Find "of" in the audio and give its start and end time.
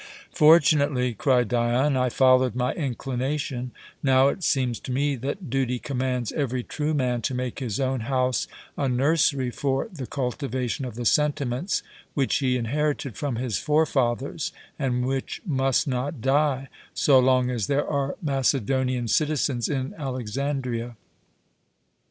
10.85-10.95